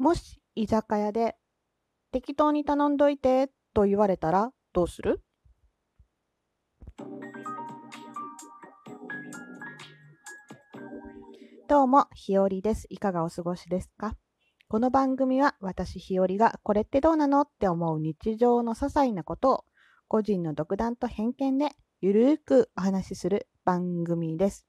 [0.00, 1.36] もし居酒屋で
[2.10, 5.20] 適当に頼んどいてと言われたらどうする？
[11.68, 12.86] どうも、ひよりです。
[12.88, 14.14] いかがお過ごしですか？
[14.68, 19.64] この番組は私ひよりがこれってどうなのって思う日常の些細なことを
[20.08, 24.66] 個人の独断と偏見でゆるーくお話しする番組です。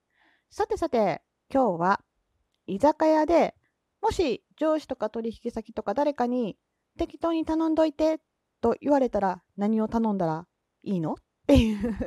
[0.50, 2.02] さてさて、今日は
[2.68, 3.56] 居酒屋で
[4.02, 6.58] もし上司とか取引先とか誰かに
[6.98, 8.20] 適当に頼んどいて
[8.62, 10.48] と言われたら何を頼んだら
[10.84, 11.16] いいのっ
[11.48, 11.98] ていう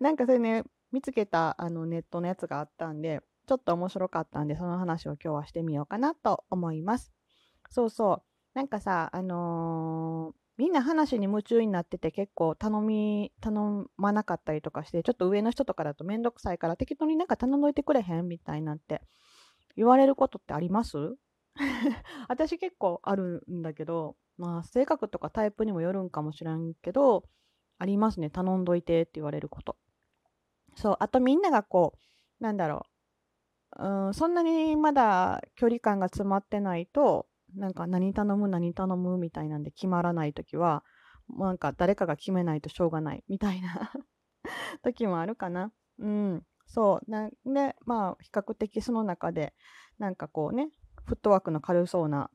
[0.00, 7.12] なんかそれね、見つけたあのネットのやつがあったんで、ちょっと面白かったんで、その話を今日はしてみようかなと思います。
[7.70, 8.22] そうそう。
[8.54, 19.02] なんかさ、あのー、みんな話に夢中になってて結構頼み、頼まなかったりとかして、ちょっと上の人とかだとめんどくさいから適当になんか頼んどいてくれへんみたいになって
[19.76, 20.96] 言われることってあります？
[22.28, 27.24] 私結構あるんだけど、まあ性格とかタイプにもよるんかもしれんけど、
[27.78, 28.30] ありますね。
[28.30, 29.76] 頼んどいてって言われること。
[30.76, 31.94] そう、あとみんながこ
[32.40, 32.86] う、なんだろ
[33.78, 38.48] う、うん、そんなにまだ距離感が詰まってないと、なんか何頼む？
[38.48, 39.16] 何頼む？
[39.18, 40.84] みたいなんで決まらない時は、
[41.28, 43.92] なんか誰かが決めないとしょうがないみたいな
[44.82, 45.72] 時もあるかな。
[45.98, 46.42] うん。
[46.74, 47.10] そう。
[47.10, 49.54] なんで、まあ、比較的その中で、
[49.98, 50.70] なんかこうね、
[51.06, 52.30] フットワークの軽そうな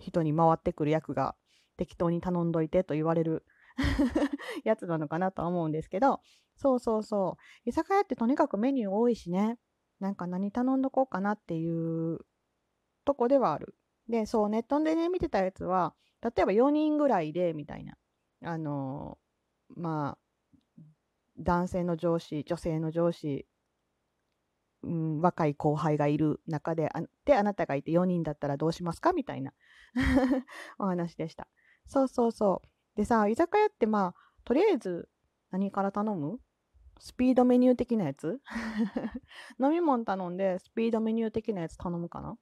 [0.00, 1.36] 人に回ってくる役が
[1.76, 3.46] 適当に頼んどいてと言われる
[4.64, 6.20] やつなのかなとは思うんですけど、
[6.56, 7.68] そうそうそう。
[7.68, 9.56] 居酒屋ってとにかくメニュー多いしね、
[10.00, 12.18] なんか何頼んどこうかなっていう
[13.04, 13.76] とこではある。
[14.08, 17.96] で、そう、ネットでね、見てたやつは、例えば4人ぐらいで、みたいな。
[18.42, 20.23] あのー、まあ、
[21.38, 23.46] 男性の上司、女性の上司、
[24.82, 29.12] うん、若い後輩がいる中であ、で、あなたがいて4人だったらどうしますか？
[29.12, 29.52] みたいな
[30.78, 31.48] お話でした。
[31.86, 32.68] そうそうそう。
[32.96, 35.08] でさ、居酒屋ってまあ、とりあえず
[35.50, 36.38] 何から頼む？
[37.00, 38.40] スピードメニュー的なやつ？
[39.58, 42.38] 飲み物頼んでスピードメニュー的なやつ頼むかな？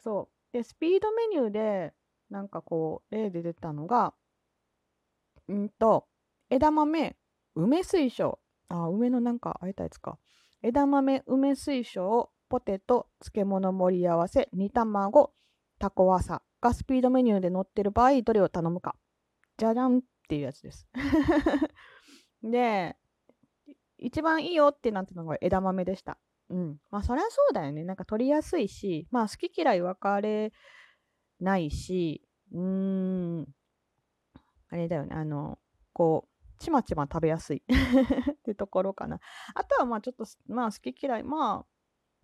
[0.00, 0.52] そう。
[0.52, 1.94] で、スピードメニューで、
[2.28, 4.14] なんかこう、例で出たのが
[5.48, 6.06] う、んと、
[6.48, 7.16] 枝豆、
[7.54, 8.38] 梅水晶。
[8.68, 10.18] あ、梅のなんか、あえたやつか。
[10.62, 15.32] 枝豆、梅水晶、ポテト、漬物盛り合わせ、煮卵、
[15.78, 18.96] タコワサがスピードメニューで載ってる場合、どれを頼むか。
[19.56, 20.86] じゃじゃんっていうやつです。
[22.42, 22.96] で、
[23.98, 26.18] 一番いいよってなったのが枝豆でした。
[26.48, 26.78] うん。
[26.90, 27.84] まあ、そりゃそうだよね。
[27.84, 30.52] なんか取りやすいし、まあ、好き嫌い分かれ
[31.38, 32.60] ないし、うー
[33.42, 33.46] ん、
[34.70, 35.14] あれだよね。
[35.14, 35.58] あの、
[35.92, 36.29] こう、
[36.60, 37.62] ちまちま食べやすい
[38.32, 39.18] ってところかな。
[39.54, 41.24] あとはまあちょっと、まあ好き嫌い。
[41.24, 41.66] まあ、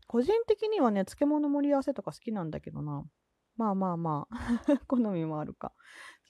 [0.06, 3.04] 個人的にはね、漬物盛り合わせとか好きなんだけどな。
[3.56, 5.72] まあまあまあ 好みもあるか。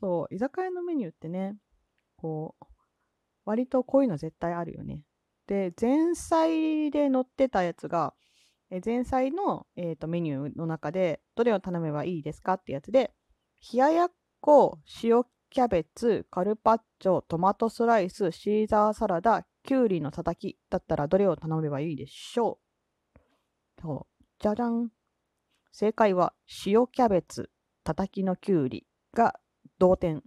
[0.00, 1.59] そう、居酒屋のメニューってね、
[2.16, 2.65] こう、
[3.45, 5.03] 割とこういうの絶対あるよね。
[5.47, 8.15] で、前菜で載ってたやつが、
[8.71, 13.15] え前菜の、えーと、メニューの中で、どれを頼めばいいですかってやつで、
[13.72, 15.25] 冷ややっこ、塩
[15.56, 22.59] キャベツ、カルパッチョ、トマトスライス、シーザーサラダ、きゅうりのたたきだったらどれを頼めばいいでしょ
[23.78, 23.81] う？
[23.81, 24.25] そう。
[24.39, 24.91] じゃじゃん。
[25.72, 26.34] 正解は
[26.66, 27.49] 塩キャベツ、
[27.84, 29.41] たたきのきゅうりが
[29.78, 30.22] 同点。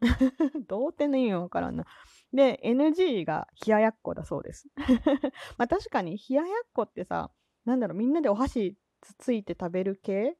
[0.66, 1.84] 同点の意味わからんな。
[2.32, 4.66] で、NG が冷ややっこだそうです。
[5.58, 7.30] まあ確かに冷ややっこってさ、
[7.64, 10.36] なんだろう、みんなでお箸つついて食べる系？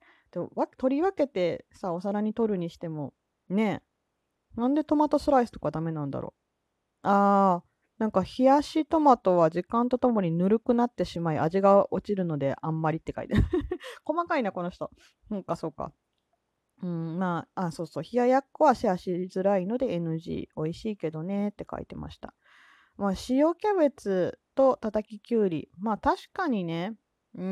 [0.78, 3.14] 取り分けてさ、お皿に取るにしても、
[3.48, 3.84] ね
[4.56, 7.08] なんでトマトスライスとかダメなんだろう？
[7.08, 13.42] あー、なんか冷やしトマトは時間とともにぬるくなってしまい味が落ちるのであんまりって書いてる。
[14.04, 14.90] 細かいな、この人。
[15.30, 15.92] うんか、そうか。
[16.82, 18.02] うん、まあ、あ、そうそう。
[18.02, 20.48] 冷ややっこはシェアしづらいので NG。
[20.56, 22.34] 美味しいけどねって書いてました。
[22.96, 25.70] まあ、塩キャベツと叩ききゅうり。
[25.78, 26.96] まあ、確かにね、
[27.34, 27.48] うん、う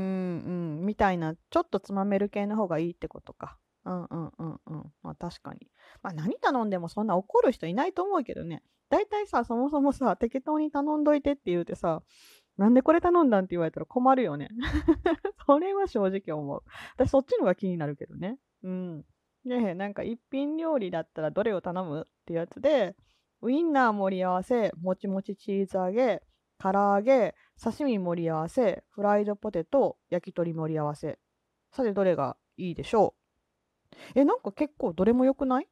[0.83, 3.57] ん、みたいな、ちょっとつまめる系の方がいいってことか。
[3.85, 4.93] うんうんうんうん。
[5.03, 5.69] まあ確かに。
[6.03, 8.63] まあ何頼んでもそんな怒る人いないと思うけどね。
[8.91, 12.03] 大体さ、そもそもさ、適当に頼んどいてって言うてさ、
[12.57, 14.49] なんでこれ頼んだんって言われたら困るよね。
[15.47, 16.63] それは正直思う。
[16.97, 18.39] 私そっちのが気になるけどね。
[18.63, 19.05] うん。
[19.47, 22.97] で、なんか一品料理だったらどれを頼むってやつで、
[23.41, 26.23] ウインナー盛り合わせ、もちもちチーズ揚げ、
[26.59, 31.19] 唐揚げ、刺身盛り合わせ、フライドポテト、焼き鳥盛り合わせ。
[31.73, 33.20] さてどれがいいでしょう？
[34.15, 35.69] え、なんか結構どれも良くない？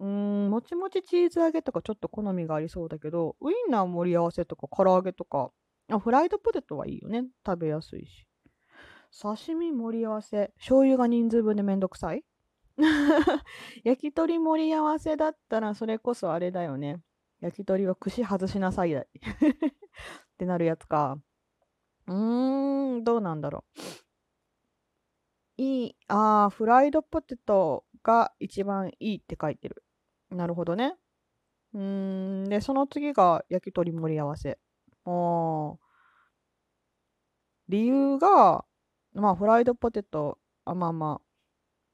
[0.00, 5.50] うーん、もちもちチーズ揚げとかちょっと好みがありそうだけど、ウインナー盛り合わせとか唐揚げとか、
[5.90, 7.24] あ、フライドポテトはいいよね。
[7.46, 8.26] 食べやすいし。
[9.20, 10.52] 刺身盛り合わせ。
[10.56, 12.24] 醤油が人数分でめんどくさい？
[13.84, 17.00] 焼き鳥盛り合わせだったらそれこそあれだよね。
[17.40, 19.04] 焼き鳥は串外しなさいだ っ
[20.38, 21.18] てなるやつか。
[22.06, 23.80] うーん、どうなんだろう。
[25.62, 29.84] いい、ああ、フライドポテトが一番いいって書いてる。
[30.30, 30.96] なるほどね。
[31.72, 31.80] うー
[32.46, 34.58] ん、で、その次が焼き鳥盛り合わせ。
[35.04, 35.78] ああ。
[37.68, 38.64] 理由が、
[39.14, 41.26] まあ、フライドポテト、あ、まあまあ、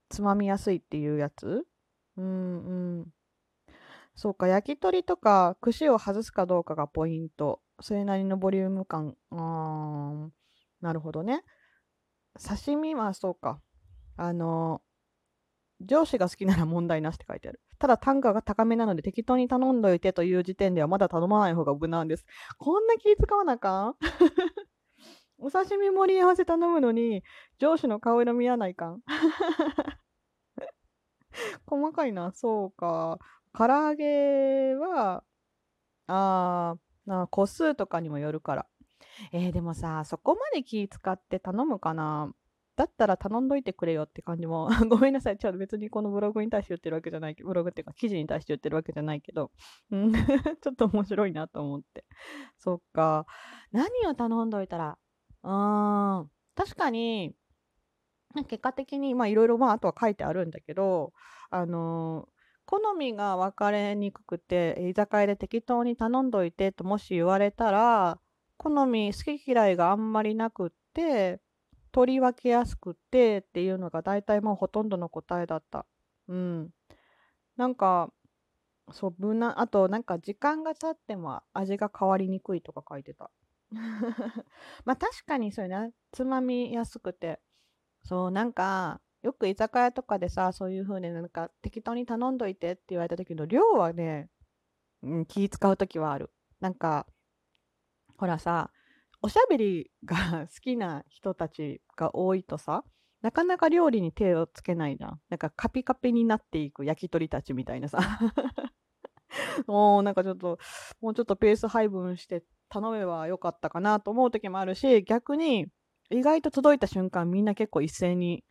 [0.09, 1.67] つまみやすいっていうやつ
[2.17, 3.07] うんうん。
[4.15, 7.61] そうか、焼き鳥とか串を外すかどうかがポイント。
[7.81, 9.15] それなりのボリューム感。
[9.31, 10.29] あー
[10.81, 11.45] なるほどね。
[12.39, 13.61] 刺身はそうか。
[14.17, 14.83] あの
[15.81, 17.61] 上司が好きなら問題なしって書いてある。
[17.79, 22.25] ただ単価が高めなので適当に頼んどいてという時点ではまだ頼まない方が無難です。
[22.59, 23.95] こんな気使わなあかん？
[25.39, 27.23] お刺身盛り合わせ頼むのに
[27.59, 29.03] 上司の顔色見やないかん？
[31.67, 32.33] 細かいな。
[32.33, 33.19] そうか。
[33.53, 35.25] 唐揚げは、
[36.09, 38.68] あー、個数とかにもよるから。
[39.33, 42.33] えー、でもさ、そこまで気使って頼むかな
[42.79, 45.37] だったら頼んどいてくれよって感じも ごめんなさい。
[45.37, 49.51] ちょっと別にこのブログに対して言ってるわけじゃないけど、ブログっていうか記事に対して言ってるわけじゃないけど、
[49.91, 50.13] うん、
[50.63, 52.05] ちょっと面白いなと思って。
[52.57, 53.27] そっか。
[53.73, 54.97] 何を頼んどいたら、
[55.43, 57.35] うーん、確かに、
[58.47, 61.13] 結果的に、まあいろいろ、まああとは書いてあるんだけど、
[61.51, 68.21] あのー、好みが分かれにくくて、居酒屋で適当に頼んどいてともし言われたら、
[68.59, 71.41] 好み、好き嫌いがあんまりなくって、
[71.93, 75.87] 取り分けやすくてっていうのが大体もうほとんどの答えだった。
[76.29, 76.71] うん。
[77.57, 78.13] なんか、
[78.93, 83.31] そう、無難、あとなんか時間が経っても味が変わりにくいとか書いてた。
[84.85, 87.41] まあ確かにそういうね、つまみやすくて。
[88.05, 94.31] そう、なんか、よく居酒屋とかでさ、そういう風になんか適当に頼んどいてって言われた時の量はね、
[95.03, 96.31] うん、気使う時はある。
[96.61, 97.07] なんか、
[98.19, 98.73] ほらさ、
[99.23, 100.17] おしゃべりが
[100.53, 102.85] 好きな人たちが多いとさ、
[103.23, 105.21] なかなか料理に手をつけないじゃん。
[105.29, 107.99] なんかカピカピになっていく焼き鳥たちみたいなさ。
[109.67, 110.59] もうなんかちょっと、
[111.01, 115.67] もうちょっとペース配分して頼めばよかったかなと思う時もあるし、逆に
[116.11, 118.45] 意外と届いた瞬間みんな結構一斉に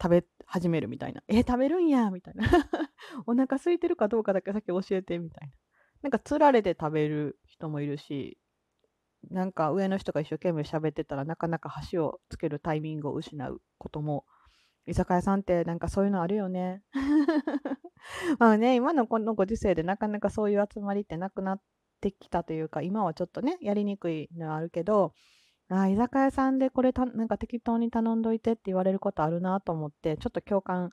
[0.00, 1.22] 食べ始めるみたいな。
[1.28, 2.44] え食べるんやみたいな。
[3.26, 5.54] お腹空いてるかどうかだけ先教えてみたいな。
[6.02, 8.38] なんかつられて食べる人もいるし、
[9.30, 14.24] なんか上の人が一生懸命喋ってたらなかなか箸をつけるタイミングを失うことも
[14.86, 16.82] 居酒屋さんってなんかそういうのあるよね。
[18.38, 21.60] まあね今のこのご時世でなかなかそういう集まりってなくなっ
[22.00, 25.14] てきたというか今はちょっとねやりにくいのはあるけど
[25.70, 30.90] あ居酒屋さんでこれたなんか適当に頼んどいてって言われることあるなと思ってちょっと共感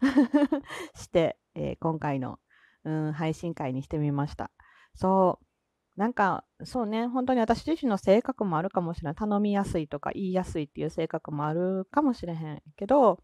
[0.94, 2.38] して、えー、今回の、
[2.84, 4.50] うん、配信会にしてみました。
[4.94, 5.46] そう
[5.96, 9.14] なんか、そうね、本当に私自身の性格もあるかもしれない。
[9.14, 13.20] 頼みやすいとか言いやすいっていう性格もあるかもしれへんけど、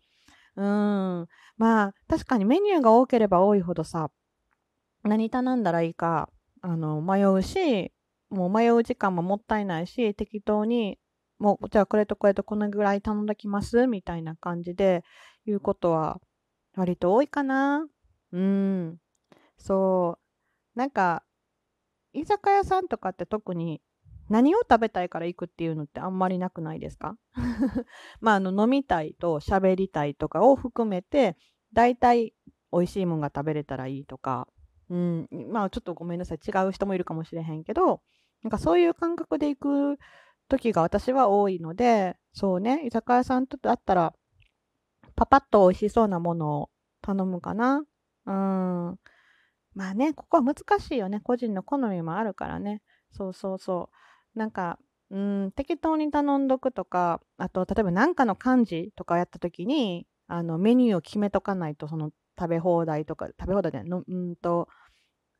[0.56, 1.26] うん、
[1.56, 4.10] まあ、確かにメニューが多ければ多いほどさ、
[5.02, 6.28] 何頼んだらいいか、
[6.62, 7.92] あの、迷うし、
[8.28, 10.98] もう迷う時間ももったいないし、適当に、
[11.38, 15.02] もう、じゃあこれとこれとこのぐらい頼んだきますみたいな感じで
[15.46, 16.20] 言うことは
[16.76, 17.86] 割と多いかな。
[18.32, 18.98] うん。
[19.58, 20.18] そ
[20.76, 20.78] う。
[20.78, 21.24] なんか、
[22.12, 23.80] 居酒屋さんとかって特に
[24.28, 27.16] 何を食べたいから行くっていうのってあんまりなくないですか？
[28.20, 31.36] まあ、あの飲みたいと喋りたいとかを含めて
[31.72, 32.34] 大体
[32.72, 34.46] 美味しいもんが食べれたらいいとか、
[34.88, 36.38] うん、まあちょっとごめんなさい。
[36.38, 38.02] 違う人もいるかもしれへんけど
[38.42, 39.58] なんかそういう感覚で行
[39.96, 39.98] く
[40.48, 44.14] 時が私は多いのでそうね居酒屋さんとだったら
[45.16, 46.70] パパッと美味しそうなものを
[47.02, 47.84] 頼むかな。
[48.26, 48.98] うん。
[49.74, 51.20] まあね、ここは難しいよね。
[51.20, 52.82] 個人の好みもあるからね。
[53.12, 53.90] そうそうそ
[54.34, 54.38] う。
[54.38, 54.78] なんか、
[55.10, 64.68] うん、適当に頼んどくとか、あと、例えば何かの漢字とかやった時に、あの、メニューを決めとかないと、その、食べ放題とか、食べ放題で、のうんと、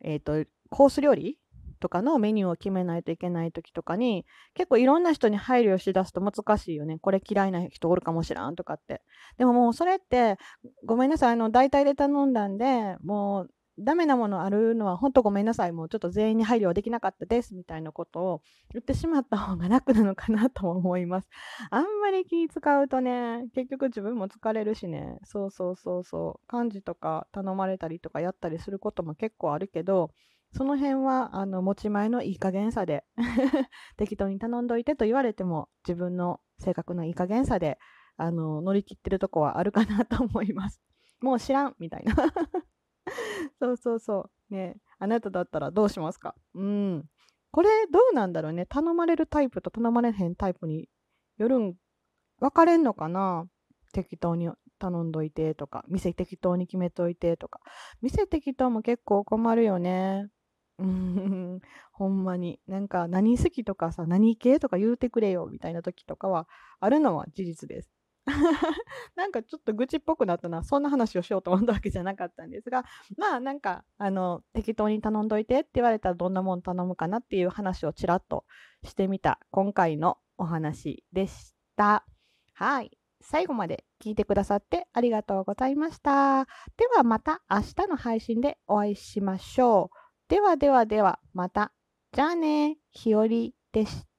[0.01, 1.39] えっ、ー、と、コース料理
[1.79, 6.99] とかのメニューを決めないといけない時とかに、結構いろんな人に配慮しだすと難しいよね。
[6.99, 9.03] これ嫌いな人おるかもしらんとかって。
[9.39, 10.37] でももうそれって、
[10.85, 21.29] ごめんなさい、あの、大体で頼んだんで、もうダメなものあるのは本当ごめんなさい、もうちょっと全員に配慮はできなかったですみたいなことを言ってしまった方が楽なのかなと思います。
[21.71, 30.11] あんまり気使うとね、結局自分も疲れるしね、そうそうそうそう、漢字とか頼まれたりとかやったりすることも結構あるけど、
[30.53, 33.05] その辺はあの持ち前のいい加減さで
[33.97, 37.79] 適当に頼んどいてと言われても自分の性格のいい加減さで
[38.17, 40.83] あの乗り切ってるとこはあるかなと思います。
[41.21, 42.15] もう知らんみたいな
[43.61, 44.55] そうそうそう。
[44.55, 46.35] ねあなただったらどうしますか？
[46.55, 47.05] うん。
[47.53, 48.67] これどうなんだろうね。
[48.67, 50.89] 頼まれるタイプと頼まれへんタイプに
[51.39, 51.75] よるん、
[52.41, 53.47] 分かれんのかな？
[53.93, 54.49] 適当に
[54.79, 57.61] 頼んどいてとか、店適当に決めといてとか。
[58.03, 60.29] 店適当も結構困るよね。
[60.79, 61.61] うん、
[61.93, 62.61] ほんまに。
[62.67, 66.47] なんか何好きとかさ、何系とか言うてくれよみたいな時とかは
[66.79, 67.91] あるのは事実です。
[69.17, 70.63] なんかちょっと愚痴っぽくなったな。
[70.63, 72.85] そんな話をしようと思ったわけじゃなかったんですが、
[73.17, 78.45] まあなんか、あの、適当に頼んどいてって言われたらどんなもん頼むかなっていう話をちらっと
[78.85, 82.05] してみた今回のお話でした。
[82.55, 82.97] はい。
[83.23, 86.47] 最後まで聞いてくださってありがとうございました。
[86.77, 89.97] ではまた明日の配信でお会いしましょう。
[90.29, 91.73] ではではではまた。
[92.13, 94.10] じゃあね、ひよりでした。